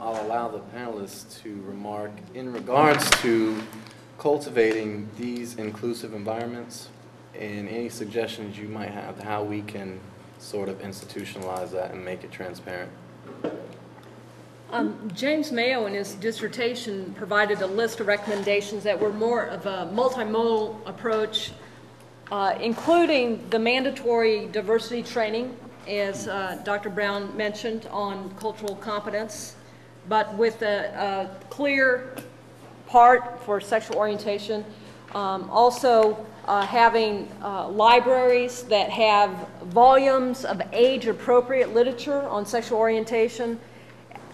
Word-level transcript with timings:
I'll 0.00 0.24
allow 0.26 0.48
the 0.48 0.60
panelists 0.76 1.42
to 1.42 1.62
remark 1.66 2.12
in 2.34 2.52
regards 2.52 3.08
to 3.22 3.60
cultivating 4.18 5.08
these 5.18 5.56
inclusive 5.56 6.14
environments 6.14 6.88
and 7.38 7.68
any 7.68 7.88
suggestions 7.88 8.58
you 8.58 8.68
might 8.68 8.90
have 8.90 9.20
how 9.20 9.42
we 9.42 9.62
can 9.62 9.98
sort 10.38 10.68
of 10.68 10.80
institutionalize 10.80 11.70
that 11.70 11.92
and 11.92 12.04
make 12.04 12.24
it 12.24 12.30
transparent. 12.30 12.90
Um, 14.70 15.10
James 15.14 15.52
Mayo 15.52 15.86
in 15.86 15.92
his 15.92 16.14
dissertation 16.14 17.12
provided 17.14 17.60
a 17.60 17.66
list 17.66 18.00
of 18.00 18.06
recommendations 18.06 18.82
that 18.84 18.98
were 18.98 19.12
more 19.12 19.44
of 19.44 19.66
a 19.66 19.90
multimodal 19.92 20.76
approach, 20.86 21.52
uh, 22.30 22.56
including 22.60 23.48
the 23.50 23.58
mandatory 23.58 24.46
diversity 24.46 25.02
training, 25.02 25.54
as 25.86 26.26
uh, 26.26 26.58
Dr. 26.64 26.88
Brown 26.88 27.36
mentioned, 27.36 27.86
on 27.90 28.34
cultural 28.36 28.76
competence, 28.76 29.56
but 30.08 30.34
with 30.34 30.62
a, 30.62 31.28
a 31.40 31.44
clear 31.48 32.14
part 32.86 33.42
for 33.44 33.60
sexual 33.60 33.96
orientation. 33.96 34.64
Um, 35.14 35.48
also, 35.50 36.26
uh, 36.46 36.66
having 36.66 37.28
uh, 37.42 37.68
libraries 37.68 38.64
that 38.64 38.90
have 38.90 39.30
volumes 39.66 40.44
of 40.44 40.60
age-appropriate 40.72 41.72
literature 41.72 42.22
on 42.22 42.44
sexual 42.44 42.78
orientation, 42.78 43.60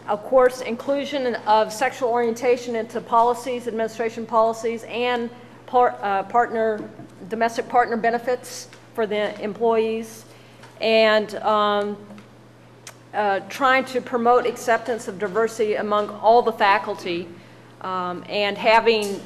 of 0.09 0.25
course, 0.25 0.63
inclusion 0.63 1.35
of 1.47 1.73
sexual 1.73 2.09
orientation 2.09 2.77
into 2.77 3.01
policies, 3.01 3.69
administration 3.69 4.25
policies, 4.25 4.85
and 4.85 5.29
par 5.67 5.99
uh, 6.01 6.23
partner, 6.23 6.89
domestic 7.29 7.69
partner 7.69 7.97
benefits 7.97 8.69
for 8.95 9.07
the 9.07 9.39
employees, 9.43 10.25
and 10.81 11.35
um, 11.37 11.97
uh, 13.15 13.41
trying 13.49 13.85
to 13.87 14.01
promote 14.01 14.47
acceptance 14.47 15.09
of 15.09 15.19
diversity 15.19 15.75
among 15.75 16.11
all 16.11 16.43
the 16.43 16.53
faculty, 16.53 17.29
um, 17.81 18.25
and 18.29 18.59
having 18.59 19.21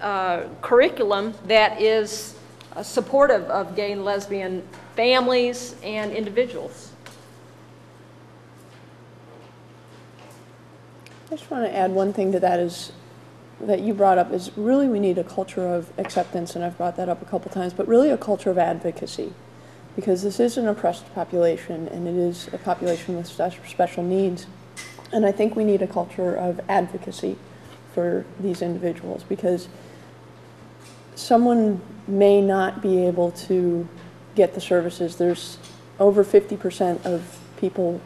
uh, 0.00 0.44
curriculum 0.60 1.34
that 1.46 1.80
is 1.80 2.36
uh, 2.74 2.82
supportive 2.82 3.44
of 3.44 3.74
gay 3.76 3.92
and 3.92 4.04
lesbian 4.04 4.62
families 4.96 5.76
and 5.82 6.12
individuals. 6.12 6.92
I 11.30 11.36
just 11.36 11.50
want 11.50 11.64
to 11.64 11.74
add 11.74 11.90
one 11.90 12.12
thing 12.12 12.32
to 12.32 12.40
that 12.40 12.60
is 12.60 12.92
that 13.60 13.80
you 13.80 13.94
brought 13.94 14.18
up 14.18 14.32
is 14.32 14.50
really 14.56 14.88
we 14.88 15.00
need 15.00 15.18
a 15.18 15.24
culture 15.24 15.66
of 15.66 15.90
acceptance, 15.98 16.54
and 16.54 16.64
I've 16.64 16.76
brought 16.76 16.96
that 16.96 17.08
up 17.08 17.22
a 17.22 17.24
couple 17.24 17.50
times, 17.50 17.72
but 17.72 17.88
really 17.88 18.10
a 18.10 18.18
culture 18.18 18.50
of 18.50 18.58
advocacy. 18.58 19.32
Because 19.96 20.22
this 20.22 20.40
is 20.40 20.56
an 20.56 20.66
oppressed 20.66 21.12
population, 21.14 21.88
and 21.88 22.08
it 22.08 22.16
is 22.16 22.48
a 22.52 22.58
population 22.58 23.16
with 23.16 23.26
special 23.26 24.02
needs. 24.02 24.46
And 25.12 25.24
I 25.24 25.32
think 25.32 25.54
we 25.54 25.64
need 25.64 25.82
a 25.82 25.86
culture 25.86 26.34
of 26.34 26.60
advocacy 26.68 27.36
for 27.92 28.24
these 28.40 28.60
individuals 28.60 29.22
because 29.22 29.68
someone 31.14 31.80
may 32.08 32.40
not 32.40 32.82
be 32.82 33.06
able 33.06 33.30
to 33.30 33.88
get 34.34 34.54
the 34.54 34.60
services. 34.60 35.16
There's 35.16 35.58
over 36.00 36.24
50% 36.24 37.06
of 37.06 37.38
people 37.56 38.00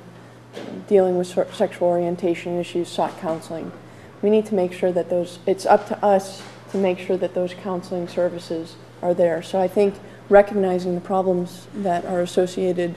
dealing 0.86 1.16
with 1.16 1.26
sexual 1.26 1.88
orientation 1.88 2.58
issues 2.58 2.88
sought 2.88 3.18
counseling. 3.18 3.72
We 4.20 4.28
need 4.28 4.46
to 4.46 4.54
make 4.54 4.72
sure 4.72 4.92
that 4.92 5.08
those, 5.08 5.38
it's 5.46 5.64
up 5.64 5.88
to 5.88 6.04
us 6.04 6.42
to 6.72 6.78
make 6.78 6.98
sure 6.98 7.16
that 7.16 7.34
those 7.34 7.54
counseling 7.54 8.08
services 8.08 8.76
are 9.00 9.14
there. 9.14 9.42
So 9.42 9.58
I 9.58 9.68
think 9.68 9.94
recognizing 10.28 10.94
the 10.94 11.00
problems 11.00 11.66
that 11.74 12.04
are 12.04 12.20
associated 12.20 12.96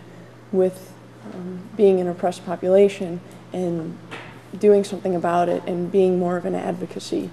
with 0.51 0.93
um, 1.33 1.61
being 1.77 1.99
an 1.99 2.07
oppressed 2.07 2.45
population 2.45 3.21
and 3.53 3.97
doing 4.59 4.83
something 4.83 5.15
about 5.15 5.47
it 5.49 5.63
and 5.65 5.91
being 5.91 6.19
more 6.19 6.37
of 6.37 6.45
an 6.45 6.55
advocacy 6.55 7.29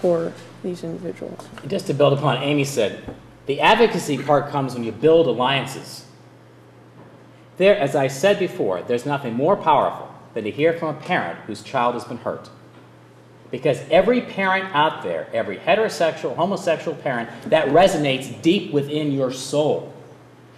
for 0.00 0.32
these 0.62 0.82
individuals. 0.82 1.48
Just 1.66 1.86
to 1.86 1.94
build 1.94 2.18
upon 2.18 2.42
Amy 2.42 2.64
said, 2.64 3.02
the 3.46 3.60
advocacy 3.60 4.18
part 4.18 4.50
comes 4.50 4.74
when 4.74 4.84
you 4.84 4.92
build 4.92 5.26
alliances. 5.26 6.04
There, 7.56 7.76
as 7.76 7.96
I 7.96 8.08
said 8.08 8.38
before, 8.38 8.82
there's 8.82 9.06
nothing 9.06 9.34
more 9.34 9.56
powerful 9.56 10.12
than 10.34 10.44
to 10.44 10.50
hear 10.50 10.72
from 10.72 10.96
a 10.96 11.00
parent 11.00 11.38
whose 11.40 11.62
child 11.62 11.94
has 11.94 12.04
been 12.04 12.18
hurt. 12.18 12.50
Because 13.50 13.80
every 13.90 14.20
parent 14.20 14.74
out 14.74 15.02
there, 15.02 15.28
every 15.32 15.56
heterosexual, 15.56 16.36
homosexual 16.36 16.96
parent, 16.96 17.30
that 17.50 17.68
resonates 17.68 18.40
deep 18.42 18.72
within 18.72 19.10
your 19.12 19.32
soul. 19.32 19.94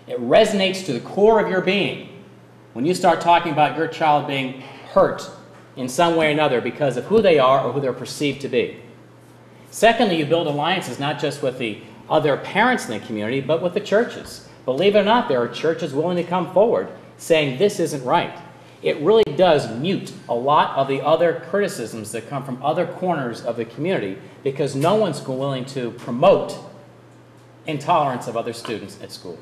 It 0.09 0.19
resonates 0.21 0.85
to 0.87 0.93
the 0.93 1.01
core 1.01 1.41
of 1.41 1.49
your 1.49 1.61
being 1.61 2.09
when 2.73 2.85
you 2.85 2.95
start 2.95 3.21
talking 3.21 3.53
about 3.53 3.77
your 3.77 3.87
child 3.87 4.27
being 4.27 4.61
hurt 4.93 5.29
in 5.77 5.89
some 5.89 6.17
way 6.17 6.29
or 6.29 6.31
another 6.31 6.61
because 6.61 6.97
of 6.97 7.05
who 7.05 7.23
they 7.23 7.39
are 7.39 7.65
or 7.65 7.73
who 7.73 7.81
they're 7.81 7.93
perceived 7.93 8.41
to 8.41 8.49
be. 8.49 8.83
Secondly, 9.71 10.17
you 10.17 10.27
build 10.27 10.49
alliances 10.49 10.99
not 10.99 11.21
just 11.21 11.43
with 11.43 11.59
the 11.59 11.81
other 12.09 12.37
parents 12.37 12.89
in 12.89 12.99
the 12.99 13.07
community, 13.07 13.41
but 13.41 13.63
with 13.63 13.75
the 13.75 13.81
churches. 13.81 14.49
Believe 14.65 14.97
it 14.97 15.01
or 15.01 15.05
not, 15.05 15.29
there 15.29 15.41
are 15.41 15.49
churches 15.49 15.95
willing 15.95 16.17
to 16.17 16.25
come 16.25 16.53
forward 16.53 16.89
saying 17.19 17.59
this 17.59 17.79
isn't 17.79 18.05
right. 18.05 18.37
It 18.83 18.99
really 19.01 19.25
does 19.37 19.71
mute 19.79 20.13
a 20.29 20.35
lot 20.35 20.77
of 20.77 20.89
the 20.89 21.03
other 21.03 21.43
criticisms 21.51 22.13
that 22.13 22.29
come 22.29 22.45
from 22.45 22.63
other 22.63 22.87
corners 22.87 23.43
of 23.45 23.57
the 23.57 23.65
community 23.65 24.19
because 24.43 24.75
no 24.75 24.95
one's 24.95 25.27
willing 25.27 25.67
to 25.67 25.91
promote 25.93 26.59
intolerance 27.67 28.27
of 28.27 28.37
other 28.37 28.53
students 28.53 28.99
at 29.03 29.13
school. 29.13 29.39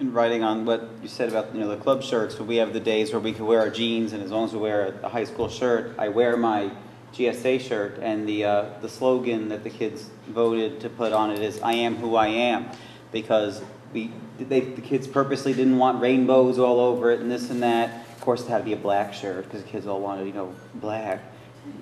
And 0.00 0.12
writing 0.12 0.42
on 0.42 0.64
what 0.64 0.88
you 1.00 1.08
said 1.08 1.28
about 1.28 1.54
you 1.54 1.60
know 1.60 1.68
the 1.68 1.76
club 1.76 2.02
shirts, 2.02 2.38
we 2.40 2.56
have 2.56 2.72
the 2.72 2.80
days 2.80 3.12
where 3.12 3.20
we 3.20 3.32
can 3.32 3.46
wear 3.46 3.60
our 3.60 3.70
jeans, 3.70 4.12
and 4.12 4.22
as 4.22 4.32
long 4.32 4.44
as 4.44 4.52
we 4.52 4.58
wear 4.58 4.98
a, 5.04 5.08
high 5.08 5.22
school 5.22 5.48
shirt, 5.48 5.94
I 5.96 6.08
wear 6.08 6.36
my 6.36 6.72
GSA 7.12 7.60
shirt, 7.60 8.00
and 8.02 8.28
the 8.28 8.44
uh, 8.44 8.64
the 8.80 8.88
slogan 8.88 9.48
that 9.50 9.62
the 9.62 9.70
kids 9.70 10.10
voted 10.26 10.80
to 10.80 10.88
put 10.88 11.12
on 11.12 11.30
it 11.30 11.38
is 11.38 11.62
"I 11.62 11.74
am 11.74 11.94
who 11.94 12.16
I 12.16 12.26
am." 12.26 12.70
because 13.14 13.62
we 13.94 14.10
they, 14.38 14.60
the 14.60 14.80
kids 14.80 15.06
purposely 15.06 15.52
didn't 15.52 15.78
want 15.78 16.00
rainbows 16.00 16.58
all 16.58 16.80
over 16.80 17.10
it 17.10 17.20
and 17.20 17.30
this 17.30 17.50
and 17.50 17.62
that. 17.62 18.06
Of 18.12 18.20
course, 18.20 18.42
it 18.42 18.48
had 18.48 18.58
to 18.58 18.64
be 18.64 18.72
a 18.72 18.76
black 18.76 19.14
shirt 19.14 19.44
because 19.44 19.62
the 19.62 19.68
kids 19.68 19.86
all 19.86 20.00
wanted, 20.00 20.26
you 20.26 20.32
know, 20.32 20.54
black, 20.74 21.22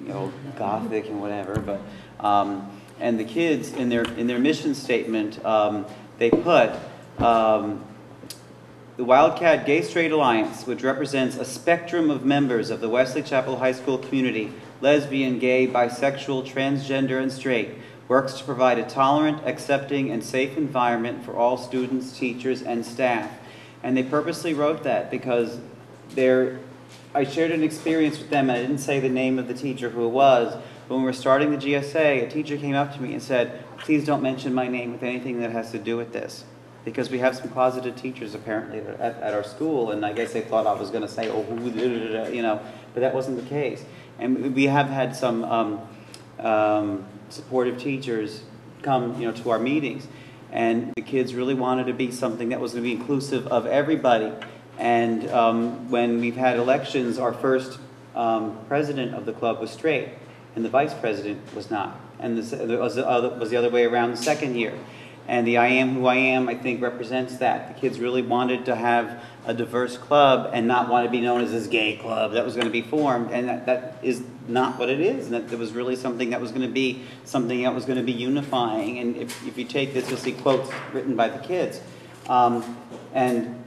you 0.02 0.08
know, 0.08 0.32
gothic 0.56 1.06
and 1.06 1.20
whatever. 1.20 1.58
But 1.58 1.80
um, 2.24 2.70
and 3.00 3.18
the 3.18 3.24
kids 3.24 3.72
in 3.72 3.88
their 3.88 4.04
in 4.04 4.26
their 4.26 4.38
mission 4.38 4.74
statement, 4.74 5.42
um, 5.44 5.86
they 6.18 6.30
put 6.30 6.72
um, 7.18 7.84
the 8.96 9.04
Wildcat 9.04 9.64
Gay 9.64 9.82
Straight 9.82 10.12
Alliance, 10.12 10.66
which 10.66 10.82
represents 10.82 11.36
a 11.36 11.44
spectrum 11.44 12.10
of 12.10 12.24
members 12.24 12.70
of 12.70 12.80
the 12.80 12.88
Wesley 12.88 13.22
Chapel 13.22 13.58
High 13.58 13.72
School 13.72 13.98
community, 13.98 14.52
lesbian, 14.80 15.38
gay, 15.38 15.66
bisexual, 15.66 16.46
transgender, 16.46 17.22
and 17.22 17.32
straight 17.32 17.70
works 18.12 18.34
to 18.34 18.44
provide 18.44 18.78
a 18.78 18.84
tolerant, 18.84 19.38
accepting, 19.46 20.10
and 20.10 20.22
safe 20.22 20.58
environment 20.58 21.24
for 21.24 21.34
all 21.34 21.56
students, 21.56 22.18
teachers, 22.18 22.60
and 22.60 22.84
staff. 22.84 23.30
And 23.82 23.96
they 23.96 24.02
purposely 24.02 24.52
wrote 24.52 24.82
that 24.82 25.10
because 25.10 25.58
they're, 26.10 26.60
I 27.14 27.24
shared 27.24 27.52
an 27.52 27.62
experience 27.62 28.18
with 28.18 28.28
them, 28.28 28.50
and 28.50 28.58
I 28.58 28.60
didn't 28.60 28.80
say 28.80 29.00
the 29.00 29.08
name 29.08 29.38
of 29.38 29.48
the 29.48 29.54
teacher 29.54 29.88
who 29.88 30.04
it 30.04 30.10
was, 30.10 30.52
but 30.86 30.94
when 30.94 31.04
we 31.04 31.06
were 31.06 31.14
starting 31.14 31.52
the 31.52 31.56
GSA, 31.56 32.24
a 32.24 32.28
teacher 32.28 32.58
came 32.58 32.74
up 32.74 32.94
to 32.94 33.00
me 33.00 33.14
and 33.14 33.22
said, 33.22 33.64
please 33.78 34.04
don't 34.04 34.22
mention 34.22 34.52
my 34.52 34.68
name 34.68 34.92
with 34.92 35.02
anything 35.02 35.40
that 35.40 35.50
has 35.52 35.70
to 35.70 35.78
do 35.78 35.96
with 35.96 36.12
this. 36.12 36.44
Because 36.84 37.08
we 37.08 37.18
have 37.20 37.34
some 37.34 37.48
closeted 37.48 37.96
teachers 37.96 38.34
apparently 38.34 38.80
at, 38.80 39.00
at 39.00 39.32
our 39.32 39.42
school, 39.42 39.90
and 39.90 40.04
I 40.04 40.12
guess 40.12 40.34
they 40.34 40.42
thought 40.42 40.66
I 40.66 40.74
was 40.74 40.90
going 40.90 41.00
to 41.00 41.08
say, 41.08 41.30
oh, 41.30 41.46
you 42.28 42.42
know, 42.42 42.60
but 42.92 43.00
that 43.00 43.14
wasn't 43.14 43.42
the 43.42 43.48
case. 43.48 43.82
And 44.18 44.54
we 44.54 44.64
have 44.64 44.90
had 44.90 45.16
some 45.16 45.44
um, 45.44 45.80
um, 46.42 47.06
supportive 47.28 47.78
teachers 47.78 48.42
come 48.82 49.20
you 49.20 49.26
know, 49.26 49.32
to 49.32 49.50
our 49.50 49.58
meetings. 49.58 50.06
And 50.50 50.92
the 50.96 51.02
kids 51.02 51.34
really 51.34 51.54
wanted 51.54 51.86
to 51.86 51.94
be 51.94 52.10
something 52.10 52.50
that 52.50 52.60
was 52.60 52.72
going 52.72 52.84
to 52.84 52.88
be 52.88 52.94
inclusive 52.94 53.46
of 53.46 53.66
everybody. 53.66 54.32
And 54.78 55.28
um, 55.30 55.90
when 55.90 56.20
we've 56.20 56.36
had 56.36 56.58
elections, 56.58 57.18
our 57.18 57.32
first 57.32 57.78
um, 58.14 58.58
president 58.68 59.14
of 59.14 59.24
the 59.24 59.32
club 59.32 59.60
was 59.60 59.70
straight, 59.70 60.10
and 60.54 60.64
the 60.64 60.68
vice 60.68 60.92
president 60.92 61.40
was 61.54 61.70
not. 61.70 61.98
And 62.18 62.36
this 62.36 62.52
was 62.52 62.96
the, 62.96 63.08
other, 63.08 63.30
was 63.30 63.50
the 63.50 63.56
other 63.56 63.70
way 63.70 63.84
around 63.84 64.10
the 64.10 64.16
second 64.16 64.56
year. 64.56 64.78
And 65.28 65.46
the 65.46 65.58
I 65.58 65.68
Am 65.68 65.94
Who 65.94 66.06
I 66.06 66.16
Am, 66.16 66.48
I 66.48 66.54
think, 66.54 66.82
represents 66.82 67.38
that. 67.38 67.74
The 67.74 67.80
kids 67.80 68.00
really 68.00 68.22
wanted 68.22 68.66
to 68.66 68.74
have 68.74 69.22
a 69.46 69.54
diverse 69.54 69.96
club 69.96 70.50
and 70.52 70.66
not 70.66 70.88
want 70.88 71.06
to 71.06 71.10
be 71.10 71.20
known 71.20 71.40
as 71.40 71.52
this 71.52 71.66
gay 71.66 71.96
club 71.96 72.32
that 72.32 72.44
was 72.44 72.54
going 72.54 72.66
to 72.66 72.72
be 72.72 72.82
formed. 72.82 73.30
And 73.30 73.48
that, 73.48 73.66
that 73.66 73.98
is 74.02 74.22
not 74.48 74.78
what 74.78 74.88
it 74.88 75.00
is. 75.00 75.26
And 75.26 75.34
that 75.34 75.52
it 75.52 75.58
was 75.58 75.72
really 75.72 75.96
something 75.96 76.30
that 76.30 76.40
was 76.40 76.50
going 76.50 76.66
to 76.66 76.72
be 76.72 77.02
something 77.24 77.62
that 77.62 77.74
was 77.74 77.84
going 77.84 77.98
to 77.98 78.04
be 78.04 78.12
unifying. 78.12 78.98
And 78.98 79.16
if, 79.16 79.46
if 79.46 79.56
you 79.56 79.64
take 79.64 79.94
this, 79.94 80.08
you'll 80.08 80.18
see 80.18 80.32
quotes 80.32 80.70
written 80.92 81.14
by 81.14 81.28
the 81.28 81.38
kids. 81.38 81.80
Um, 82.28 82.76
and 83.14 83.62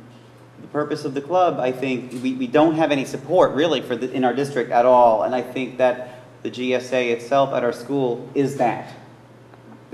the 0.62 0.68
purpose 0.68 1.06
of 1.06 1.14
the 1.14 1.22
club, 1.22 1.60
I 1.60 1.72
think, 1.72 2.12
we, 2.24 2.34
we 2.34 2.48
don't 2.48 2.76
have 2.76 2.92
any 2.92 3.06
support 3.06 3.54
really 3.54 3.82
for 3.82 3.96
the, 3.96 4.12
in 4.12 4.24
our 4.24 4.34
district 4.34 4.72
at 4.72 4.86
all. 4.86 5.24
And 5.24 5.34
I 5.34 5.42
think 5.42 5.78
that 5.78 6.22
the 6.44 6.52
GSA 6.52 7.12
itself 7.12 7.54
at 7.54 7.64
our 7.64 7.74
school 7.74 8.30
is 8.36 8.58
that. 8.58 8.94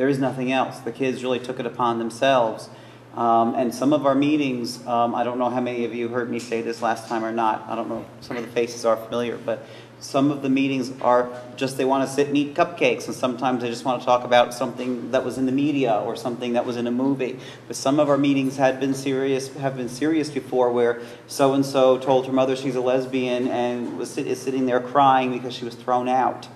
There 0.01 0.09
is 0.09 0.17
nothing 0.17 0.51
else. 0.51 0.79
The 0.79 0.91
kids 0.91 1.21
really 1.21 1.37
took 1.37 1.59
it 1.59 1.67
upon 1.67 1.99
themselves 1.99 2.69
Um, 3.15 3.53
And 3.55 3.75
some 3.75 3.93
of 3.93 4.07
our 4.07 4.15
meetings, 4.15 4.79
um, 4.87 5.13
I 5.13 5.23
don't 5.23 5.37
know 5.37 5.49
how 5.49 5.61
many 5.61 5.85
of 5.85 5.93
you 5.93 6.07
heard 6.07 6.31
me 6.31 6.39
say 6.39 6.61
this 6.61 6.81
last 6.81 7.07
time 7.07 7.23
or 7.23 7.31
not. 7.31 7.65
I 7.69 7.75
don't 7.75 7.89
know, 7.89 8.03
some 8.21 8.37
of 8.37 8.43
the 8.43 8.49
faces 8.49 8.83
are 8.83 8.95
familiar, 8.95 9.37
but 9.37 9.63
some 9.99 10.31
of 10.31 10.41
the 10.41 10.49
meetings 10.49 10.91
are 11.01 11.29
just, 11.55 11.77
they 11.77 11.85
want 11.85 12.07
to 12.07 12.15
sit 12.15 12.29
and 12.29 12.37
eat 12.37 12.55
cupcakes, 12.55 13.05
and 13.05 13.15
sometimes 13.15 13.61
they 13.61 13.69
just 13.69 13.85
want 13.85 14.01
to 14.01 14.05
talk 14.05 14.23
about 14.23 14.53
something 14.53 15.11
that 15.11 15.23
was 15.23 15.37
in 15.37 15.45
the 15.45 15.51
media 15.51 15.93
or 16.05 16.15
something 16.15 16.53
that 16.53 16.65
was 16.65 16.77
in 16.77 16.87
a 16.87 16.91
movie. 17.05 17.37
But 17.67 17.75
some 17.75 17.99
of 17.99 18.09
our 18.09 18.17
meetings 18.17 18.55
had 18.57 18.79
been 18.79 18.95
serious, 18.95 19.53
have 19.55 19.75
been 19.75 19.89
serious 19.89 20.31
before, 20.31 20.71
where 20.71 21.01
so-and-so 21.27 21.99
told 21.99 22.25
her 22.27 22.33
mother 22.33 22.55
she's 22.55 22.77
a 22.77 22.81
lesbian 22.81 23.49
and 23.49 23.99
was 23.99 24.17
is 24.17 24.41
sitting 24.41 24.65
there 24.65 24.79
crying 24.79 25.31
because 25.31 25.53
she 25.53 25.65
was 25.65 25.75
thrown 25.75 26.07
out, 26.07 26.47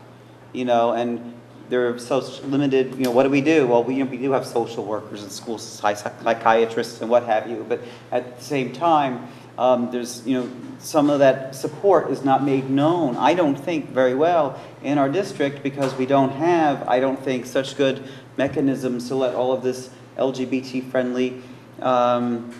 you 0.53 0.65
know, 0.65 0.93
and 0.93 1.33
they're 1.69 1.97
so 1.97 2.19
limited, 2.43 2.95
you 2.95 3.03
know, 3.03 3.11
what 3.11 3.23
do 3.23 3.29
we 3.29 3.41
do? 3.41 3.67
Well, 3.67 3.83
we, 3.83 3.95
you 3.95 4.03
know, 4.03 4.11
we 4.11 4.17
do 4.17 4.31
have 4.31 4.45
social 4.45 4.85
workers 4.85 5.23
and 5.23 5.31
school 5.31 5.57
psychiatrists 5.57 7.01
and 7.01 7.09
what 7.09 7.23
have 7.23 7.49
you, 7.49 7.65
but 7.67 7.81
at 8.11 8.37
the 8.37 8.43
same 8.43 8.71
time, 8.71 9.27
um, 9.57 9.89
there's, 9.91 10.25
you 10.27 10.39
know, 10.39 10.49
some 10.79 11.09
of 11.09 11.19
that 11.19 11.55
support 11.55 12.11
is 12.11 12.23
not 12.23 12.43
made 12.43 12.69
known, 12.69 13.15
I 13.15 13.33
don't 13.33 13.55
think, 13.55 13.89
very 13.89 14.13
well 14.13 14.59
in 14.83 14.97
our 14.97 15.09
district 15.09 15.63
because 15.63 15.95
we 15.95 16.05
don't 16.05 16.31
have, 16.31 16.87
I 16.87 16.99
don't 16.99 17.19
think, 17.19 17.45
such 17.45 17.77
good 17.77 18.03
mechanisms 18.37 19.07
to 19.07 19.15
let 19.15 19.33
all 19.33 19.53
of 19.53 19.63
this 19.63 19.89
LGBT-friendly, 20.17 21.41
um, 21.81 22.53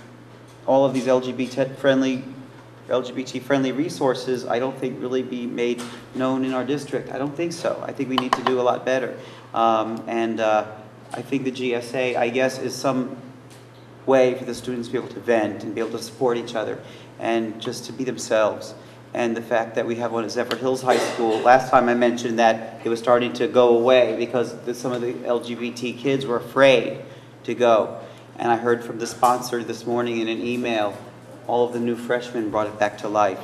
all 0.66 0.86
of 0.86 0.94
these 0.94 1.06
LGBT-friendly 1.06 2.24
LGBT-friendly 2.88 3.72
resources, 3.72 4.46
I 4.46 4.60
don't 4.60 4.78
think 4.78 5.02
really 5.02 5.24
be 5.24 5.46
made 5.46 5.82
known 6.14 6.46
in 6.46 6.54
our 6.54 6.64
district. 6.64 7.12
I 7.12 7.18
don't 7.18 7.36
think 7.36 7.54
so. 7.54 7.82
I 7.86 7.92
think 7.92 8.10
we 8.10 8.16
need 8.16 8.34
to 8.34 8.44
do 8.44 8.60
a 8.60 8.64
lot 8.64 8.86
better. 8.86 9.18
Um, 9.54 10.04
and 10.08 10.40
uh, 10.40 10.66
I 11.14 11.22
think 11.22 11.46
the 11.46 11.52
GSA, 11.52 12.16
I 12.16 12.30
guess, 12.30 12.60
is 12.60 12.76
some 12.76 13.18
way 14.06 14.36
for 14.36 14.46
the 14.46 14.54
students 14.54 14.88
to 14.88 14.92
be 14.92 14.98
able 15.00 15.14
to 15.14 15.20
vent 15.20 15.64
and 15.64 15.74
be 15.74 15.82
able 15.82 15.92
to 15.92 16.04
support 16.04 16.38
each 16.38 16.56
other 16.56 16.80
and 17.20 17.60
just 17.62 17.86
to 17.86 17.94
be 17.94 18.04
themselves. 18.04 18.76
And 19.14 19.36
the 19.36 19.42
fact 19.42 19.76
that 19.76 19.88
we 19.88 19.96
have 19.96 20.12
one 20.12 20.26
at 20.26 20.30
Zephyrhills 20.30 20.84
High 20.84 20.98
School, 20.98 21.40
last 21.40 21.72
time 21.72 21.88
I 21.88 21.94
mentioned 21.94 22.38
that 22.40 22.82
it 22.84 22.90
was 22.90 23.00
starting 23.00 23.32
to 23.34 23.48
go 23.48 23.78
away 23.78 24.16
because 24.18 24.60
the, 24.64 24.74
some 24.74 24.92
of 24.92 25.02
the 25.02 25.14
LGBT 25.14 25.98
kids 25.98 26.26
were 26.26 26.38
afraid 26.38 27.02
to 27.46 27.56
go. 27.56 28.02
And 28.38 28.52
I 28.52 28.58
heard 28.58 28.84
from 28.84 29.00
the 29.00 29.08
sponsor 29.08 29.64
this 29.64 29.88
morning 29.88 30.20
in 30.20 30.28
an 30.28 30.46
email 30.46 30.98
all 31.48 31.66
of 31.66 31.74
the 31.74 31.80
new 31.80 31.96
freshmen 31.96 32.50
brought 32.50 32.68
it 32.68 32.80
back 32.80 32.98
to 33.00 33.08
life. 33.08 33.40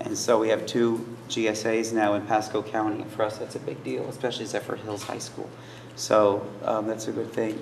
And 0.00 0.16
so 0.16 0.38
we 0.38 0.48
have 0.48 0.66
two 0.66 1.04
GSAs 1.28 1.92
now 1.92 2.14
in 2.14 2.26
Pasco 2.26 2.62
County. 2.62 3.04
For 3.04 3.22
us, 3.22 3.38
that's 3.38 3.56
a 3.56 3.60
big 3.60 3.82
deal, 3.82 4.08
especially 4.08 4.44
Zephyrhills 4.44 5.02
High 5.02 5.18
School. 5.18 5.48
So 5.96 6.46
um, 6.64 6.86
that's 6.86 7.08
a 7.08 7.12
good 7.12 7.32
thing. 7.32 7.60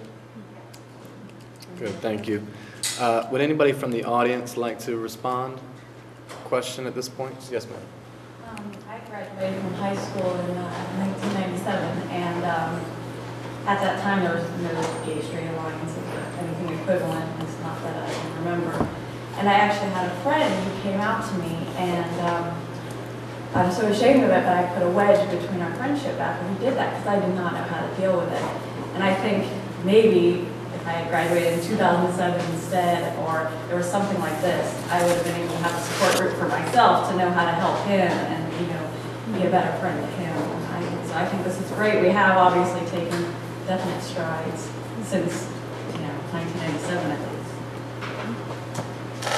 Good, 1.79 1.95
thank 2.01 2.29
you. 2.29 2.47
Uh, 2.99 3.27
Would 3.31 3.41
anybody 3.41 3.73
from 3.73 3.91
the 3.91 4.05
audience 4.05 4.57
like 4.57 4.79
to 4.81 4.97
respond? 4.97 5.59
Question 6.45 6.87
at 6.87 6.95
this 6.95 7.09
point? 7.09 7.35
Yes, 7.51 7.67
ma'am. 7.67 7.79
Um, 8.49 8.73
I 8.89 8.99
graduated 9.09 9.61
from 9.61 9.75
high 9.75 9.97
school 9.97 10.35
in 10.41 10.57
uh, 10.57 10.71
1997, 11.25 12.09
and 12.11 12.45
um, 12.45 12.81
at 13.67 13.81
that 13.81 14.01
time, 14.03 14.23
there 14.23 14.35
was 14.35 14.45
no 14.63 15.05
gay 15.05 15.21
straight 15.21 15.49
alliance 15.49 15.97
or 15.97 16.39
anything 16.39 16.79
equivalent, 16.79 17.43
it's 17.43 17.59
not 17.61 17.83
that 17.83 18.09
I 18.09 18.13
can 18.13 18.45
remember. 18.45 18.89
And 19.39 19.49
I 19.49 19.55
actually 19.55 19.91
had 19.91 20.09
a 20.11 20.15
friend 20.21 20.49
who 20.65 20.83
came 20.83 21.01
out 21.01 21.29
to 21.29 21.35
me, 21.39 21.55
and 21.77 22.21
um, 22.23 22.63
I'm 23.55 23.71
so 23.73 23.87
ashamed 23.87 24.25
of 24.25 24.31
it, 24.31 24.43
but 24.45 24.57
I 24.57 24.65
put 24.75 24.83
a 24.83 24.91
wedge 24.91 25.21
between 25.31 25.61
our 25.61 25.73
friendship 25.75 26.19
after 26.19 26.49
he 26.49 26.59
did 26.65 26.77
that, 26.77 26.97
because 26.97 27.07
I 27.07 27.27
did 27.27 27.35
not 27.35 27.53
know 27.53 27.63
how 27.65 27.87
to 27.87 27.95
deal 27.97 28.17
with 28.17 28.33
it. 28.33 28.43
And 28.95 29.05
I 29.05 29.15
think 29.15 29.45
maybe 29.85 30.49
if 30.75 30.87
I 30.87 30.93
had 30.93 31.09
graduated 31.11 31.59
in 31.59 31.65
2007 31.65 32.53
instead, 32.55 33.19
or 33.27 33.53
there 33.69 33.77
was 33.77 33.87
something 33.87 34.19
like 34.21 34.41
this, 34.41 34.65
I 34.91 35.03
would 35.05 35.17
have 35.17 35.25
been 35.25 35.37
able 35.37 35.53
to 35.53 35.63
have 35.65 35.75
a 35.77 35.81
support 35.85 36.17
group 36.17 36.39
for 36.39 36.49
myself 36.49 37.11
to 37.11 37.17
know 37.17 37.31
how 37.31 37.45
to 37.45 37.53
help 37.53 37.79
him 37.85 38.09
and, 38.09 38.43
you 38.61 38.73
know, 38.73 38.91
be 39.35 39.47
a 39.47 39.51
better 39.51 39.77
friend 39.81 40.01
to 40.01 40.11
him. 40.17 40.37
I, 40.73 40.81
so 41.07 41.15
I 41.15 41.27
think 41.27 41.45
this 41.45 41.61
is 41.61 41.71
great. 41.73 42.01
We 42.01 42.09
have 42.09 42.37
obviously 42.37 42.89
taken 42.89 43.35
definite 43.67 44.01
strides 44.03 44.71
since, 45.03 45.51
you 45.93 46.01
know, 46.01 46.15
1997 46.33 47.11
at 47.11 47.21
least. 47.21 47.36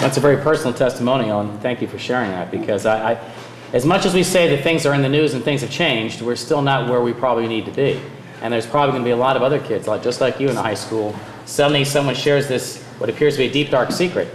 That's 0.01 0.17
a 0.17 0.21
very 0.21 0.37
personal 0.37 0.73
testimonial, 0.73 1.41
and 1.41 1.61
thank 1.61 1.83
you 1.83 1.89
for 1.89 1.99
sharing 1.99 2.31
that, 2.31 2.53
because 2.53 2.87
I, 2.87 3.15
I, 3.15 3.33
as 3.73 3.85
much 3.85 4.07
as 4.07 4.15
we 4.15 4.23
say 4.23 4.49
that 4.55 4.63
things 4.63 4.87
are 4.87 4.95
in 4.95 5.03
the 5.03 5.09
news 5.09 5.35
and 5.35 5.43
things 5.43 5.61
have 5.63 5.73
changed, 5.73 6.23
we're 6.23 6.37
still 6.37 6.63
not 6.63 6.89
where 6.89 7.01
we 7.01 7.13
probably 7.13 7.49
need 7.49 7.67
to 7.67 7.73
be. 7.73 8.01
And 8.41 8.55
there's 8.55 8.65
probably 8.65 8.93
going 8.93 9.03
to 9.03 9.09
be 9.09 9.11
a 9.11 9.17
lot 9.17 9.37
of 9.37 9.43
other 9.43 9.59
kids, 9.59 9.89
like, 9.89 10.05
just 10.05 10.21
like 10.21 10.39
you 10.39 10.49
in 10.49 10.55
high 10.55 10.75
school, 10.75 11.17
suddenly 11.47 11.85
someone 11.85 12.15
shares 12.15 12.47
this, 12.47 12.81
what 12.99 13.11
appears 13.11 13.35
to 13.35 13.39
be 13.39 13.47
a 13.47 13.53
deep, 13.53 13.71
dark 13.71 13.91
secret. 13.91 14.29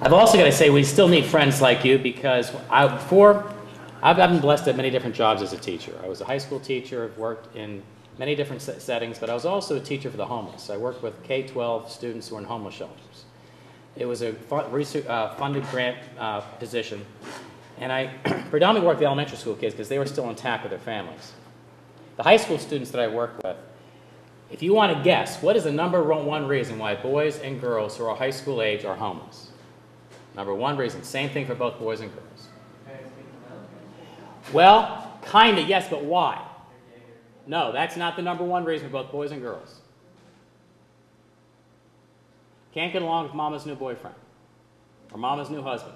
I've 0.00 0.12
also 0.12 0.36
got 0.36 0.44
to 0.44 0.52
say, 0.52 0.70
we 0.70 0.82
still 0.82 1.06
need 1.06 1.24
friends 1.24 1.60
like 1.60 1.84
you, 1.84 1.96
because 1.96 2.52
I, 2.68 2.88
before, 2.88 3.48
I've, 4.02 4.18
I've 4.18 4.30
been 4.30 4.40
blessed 4.40 4.66
at 4.66 4.76
many 4.76 4.90
different 4.90 5.14
jobs 5.14 5.40
as 5.40 5.52
a 5.52 5.56
teacher. 5.56 5.96
I 6.02 6.08
was 6.08 6.20
a 6.20 6.24
high 6.24 6.38
school 6.38 6.58
teacher, 6.58 7.04
I've 7.04 7.16
worked 7.16 7.54
in 7.54 7.80
many 8.18 8.34
different 8.34 8.60
settings, 8.60 9.20
but 9.20 9.30
I 9.30 9.34
was 9.34 9.44
also 9.44 9.76
a 9.76 9.80
teacher 9.80 10.10
for 10.10 10.16
the 10.16 10.26
homeless. 10.26 10.68
I 10.68 10.76
worked 10.76 11.00
with 11.00 11.22
K-12 11.22 11.88
students 11.88 12.26
who 12.26 12.34
were 12.34 12.40
in 12.40 12.46
homeless 12.48 12.74
shelters. 12.74 13.24
It 13.96 14.06
was 14.06 14.22
a 14.22 14.34
research- 14.70 15.06
uh, 15.06 15.34
funded 15.34 15.64
grant 15.70 15.96
uh, 16.18 16.40
position, 16.40 17.04
and 17.78 17.92
I 17.92 18.08
predominantly 18.50 18.86
worked 18.86 18.98
with 19.00 19.06
elementary 19.06 19.36
school 19.38 19.54
kids 19.54 19.74
because 19.74 19.88
they 19.88 19.98
were 19.98 20.06
still 20.06 20.28
intact 20.30 20.64
with 20.64 20.70
their 20.70 20.80
families. 20.80 21.32
The 22.16 22.22
high 22.22 22.36
school 22.36 22.58
students 22.58 22.90
that 22.90 23.00
I 23.00 23.08
worked 23.08 23.42
with, 23.44 23.56
if 24.50 24.62
you 24.62 24.74
want 24.74 24.96
to 24.96 25.02
guess, 25.02 25.42
what 25.42 25.56
is 25.56 25.64
the 25.64 25.72
number 25.72 26.02
one 26.02 26.46
reason 26.46 26.78
why 26.78 26.94
boys 26.94 27.38
and 27.40 27.60
girls 27.60 27.96
who 27.96 28.04
are 28.04 28.14
high 28.16 28.30
school 28.30 28.62
age 28.62 28.84
are 28.84 28.94
homeless? 28.96 29.48
Number 30.36 30.54
one 30.54 30.76
reason, 30.76 31.02
same 31.02 31.30
thing 31.30 31.46
for 31.46 31.54
both 31.54 31.78
boys 31.78 32.00
and 32.00 32.12
girls. 32.12 32.48
Well, 34.52 35.18
kind 35.22 35.58
of, 35.58 35.68
yes, 35.68 35.88
but 35.88 36.04
why? 36.04 36.44
No, 37.46 37.72
that's 37.72 37.96
not 37.96 38.16
the 38.16 38.22
number 38.22 38.44
one 38.44 38.64
reason 38.64 38.88
for 38.88 38.92
both 38.92 39.12
boys 39.12 39.32
and 39.32 39.40
girls. 39.40 39.80
Can't 42.74 42.92
get 42.92 43.02
along 43.02 43.24
with 43.24 43.34
mama's 43.34 43.64
new 43.64 43.76
boyfriend 43.76 44.16
or 45.12 45.18
mama's 45.18 45.48
new 45.48 45.62
husband. 45.62 45.94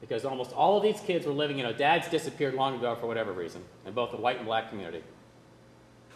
Because 0.00 0.24
almost 0.24 0.52
all 0.52 0.76
of 0.76 0.82
these 0.82 1.00
kids 1.00 1.26
were 1.26 1.32
living, 1.32 1.56
you 1.56 1.62
know, 1.62 1.72
dads 1.72 2.08
disappeared 2.08 2.54
long 2.54 2.76
ago 2.76 2.94
for 3.00 3.06
whatever 3.06 3.32
reason, 3.32 3.62
in 3.86 3.94
both 3.94 4.10
the 4.10 4.16
white 4.16 4.36
and 4.36 4.46
black 4.46 4.68
community. 4.68 5.02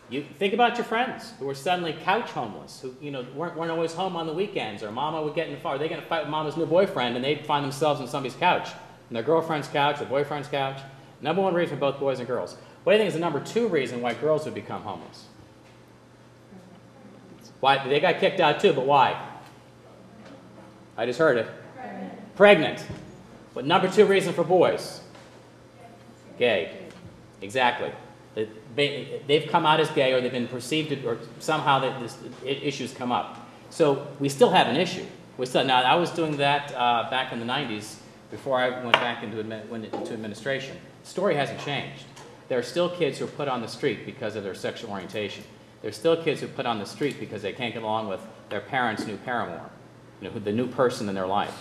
You 0.09 0.25
think 0.39 0.53
about 0.53 0.77
your 0.77 0.85
friends 0.85 1.33
who 1.39 1.47
were 1.47 1.55
suddenly 1.55 1.93
couch 1.93 2.31
homeless, 2.31 2.81
who, 2.81 2.95
you 3.01 3.11
know, 3.11 3.25
weren't, 3.35 3.57
weren't 3.57 3.71
always 3.71 3.93
home 3.93 4.15
on 4.15 4.27
the 4.27 4.33
weekends, 4.33 4.83
or 4.83 4.93
mama 4.93 5.23
would 5.23 5.35
get 5.35 5.49
in 5.49 5.55
the 5.55 5.61
fire. 5.61 5.79
They're 5.79 5.89
going 5.89 6.01
to 6.01 6.07
fight 6.07 6.23
with 6.23 6.31
mama's 6.31 6.57
new 6.57 6.67
boyfriend, 6.67 7.17
and 7.17 7.25
they'd 7.25 7.47
find 7.47 7.65
themselves 7.65 8.01
on 8.01 8.07
somebody's 8.07 8.37
couch, 8.37 8.69
on 8.69 9.15
their 9.15 9.23
girlfriend's 9.23 9.69
couch, 9.69 9.99
their 9.99 10.09
boyfriend's 10.09 10.49
couch. 10.49 10.81
Number 11.21 11.43
one 11.43 11.55
reason 11.55 11.77
for 11.77 11.81
both 11.81 11.99
boys 11.99 12.19
and 12.19 12.29
girls. 12.29 12.57
What 12.85 12.93
do 12.93 12.99
you 12.99 13.01
think 13.01 13.09
is 13.09 13.15
the 13.15 13.21
number 13.21 13.41
two 13.41 13.69
reason 13.69 14.01
why 14.01 14.15
girls 14.15 14.45
would 14.45 14.55
become 14.55 14.83
homeless? 14.83 15.25
Why? 17.61 17.87
They 17.89 17.99
got 17.99 18.21
kicked 18.21 18.39
out 18.39 18.61
too, 18.61 18.73
but 18.73 18.87
why? 18.87 19.36
I 20.97 21.07
just 21.07 21.19
heard 21.19 21.37
it. 21.39 21.47
Pregnant. 21.77 22.37
Pregnant. 22.37 22.87
But 23.55 23.65
number 23.67 23.89
two 23.91 24.05
reason 24.07 24.33
for 24.33 24.45
boys? 24.45 25.01
Gay. 26.39 26.77
Exactly. 27.43 27.91
They- 28.35 28.49
they- 28.75 29.21
They've 29.27 29.49
come 29.51 29.65
out 29.67 29.81
as 29.81 29.91
gay 29.91 30.13
or 30.13 30.21
they've 30.21 30.33
been 30.33 30.49
perceived, 30.49 30.91
to- 30.91 31.07
or 31.07 31.19
somehow 31.39 31.79
that 31.81 32.01
this 32.01 32.17
issues 32.45 32.93
come 32.93 33.13
up. 33.13 33.47
So 33.71 34.07
we 34.21 34.29
still 34.29 34.51
have 34.51 34.67
an 34.69 34.77
issue. 34.77 35.05
We 35.39 35.47
still, 35.47 35.65
now, 35.65 35.83
I 35.83 35.97
was 35.97 36.11
doing 36.11 36.37
that 36.39 36.73
uh, 36.75 37.09
back 37.11 37.33
in 37.33 37.41
the 37.41 37.47
90s 37.47 37.97
before 38.31 38.59
I 38.59 38.71
went 38.71 38.93
back 38.95 39.23
into, 39.23 39.37
went 39.71 39.85
into 39.93 40.13
administration. 40.13 40.77
The 41.03 41.09
story 41.09 41.35
hasn't 41.35 41.61
changed. 41.61 42.05
There 42.49 42.59
are 42.59 42.63
still 42.63 42.89
kids 42.89 43.19
who 43.19 43.25
are 43.25 43.29
put 43.29 43.49
on 43.49 43.61
the 43.61 43.69
street 43.69 44.07
because 44.07 44.37
of 44.37 44.45
their 44.45 44.55
sexual 44.55 44.91
orientation. 44.91 45.45
There's 45.83 45.97
still 45.97 46.17
kids 46.23 46.41
who 46.41 46.47
are 46.47 46.51
put 46.51 46.65
on 46.67 46.79
the 46.79 46.87
street 46.87 47.19
because 47.21 47.43
they 47.43 47.53
can't 47.53 47.75
get 47.75 47.83
along 47.83 48.09
with 48.09 48.21
their 48.51 48.61
parents' 48.61 49.07
new 49.07 49.17
paramour, 49.19 49.61
you 50.21 50.29
know, 50.29 50.39
the 50.39 50.53
new 50.53 50.67
person 50.67 51.09
in 51.09 51.15
their 51.15 51.27
life. 51.27 51.55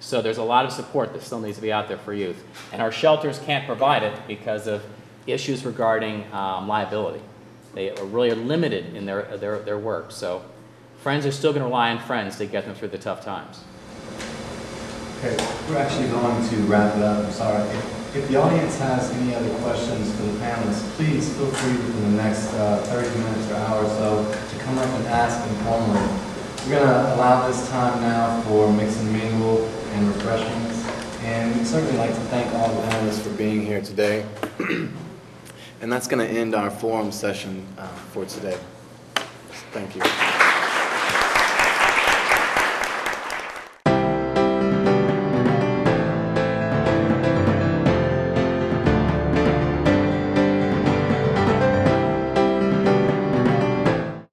So 0.00 0.22
there's 0.22 0.38
a 0.38 0.42
lot 0.44 0.64
of 0.64 0.72
support 0.72 1.12
that 1.12 1.22
still 1.22 1.40
needs 1.40 1.56
to 1.56 1.62
be 1.62 1.72
out 1.72 1.88
there 1.88 1.98
for 1.98 2.12
youth. 2.14 2.42
And 2.72 2.80
our 2.80 2.92
shelters 2.92 3.38
can't 3.40 3.66
provide 3.66 4.02
it 4.02 4.14
because 4.28 4.66
of 4.66 4.82
issues 5.26 5.64
regarding 5.64 6.32
um, 6.32 6.68
liability. 6.68 7.20
They 7.74 7.90
are 7.90 8.04
really 8.04 8.30
limited 8.30 8.94
in 8.94 9.06
their, 9.06 9.22
their, 9.36 9.58
their 9.58 9.78
work. 9.78 10.10
So 10.12 10.42
friends 11.02 11.26
are 11.26 11.32
still 11.32 11.52
going 11.52 11.60
to 11.62 11.66
rely 11.66 11.90
on 11.90 11.98
friends 11.98 12.36
to 12.38 12.46
get 12.46 12.64
them 12.64 12.74
through 12.74 12.88
the 12.88 12.98
tough 12.98 13.24
times. 13.24 13.62
Okay, 15.18 15.36
we're 15.68 15.78
actually 15.78 16.08
going 16.08 16.48
to 16.48 16.56
wrap 16.70 16.96
it 16.96 17.02
up, 17.02 17.24
I'm 17.26 17.32
sorry. 17.32 17.62
If- 17.68 17.94
If 18.16 18.26
the 18.28 18.36
audience 18.36 18.78
has 18.78 19.10
any 19.10 19.34
other 19.34 19.50
questions 19.60 20.10
for 20.16 20.22
the 20.22 20.38
panelists, 20.40 20.88
please 20.96 21.28
feel 21.36 21.50
free 21.50 21.76
within 21.76 22.16
the 22.16 22.22
next 22.22 22.54
uh, 22.54 22.78
30 22.86 23.06
minutes 23.18 23.50
or 23.50 23.56
hour 23.56 23.84
or 23.84 23.88
so 24.00 24.24
to 24.50 24.64
come 24.64 24.78
up 24.78 24.86
and 24.86 25.06
ask 25.08 25.46
informally. 25.50 26.08
We're 26.68 26.80
going 26.80 26.86
to 26.86 27.14
allow 27.14 27.48
this 27.48 27.66
time 27.70 27.98
now 28.02 28.42
for 28.42 28.70
mix 28.70 29.00
and 29.00 29.10
mingle 29.10 29.64
and 29.64 30.06
refreshments. 30.08 30.86
And 31.22 31.56
we'd 31.56 31.66
certainly 31.66 31.96
like 31.96 32.10
to 32.10 32.20
thank 32.28 32.52
all 32.56 32.68
the 32.68 32.86
panelists 32.88 33.22
for 33.22 33.30
being 33.30 33.64
here 33.64 33.80
today. 33.80 34.26
And 35.80 35.92
that's 35.92 36.08
going 36.08 36.26
to 36.26 36.40
end 36.40 36.56
our 36.56 36.70
forum 36.70 37.12
session 37.12 37.64
uh, 37.78 37.86
for 37.86 38.24
today. 38.24 38.58
Thank 39.70 39.94
you. 39.94 40.37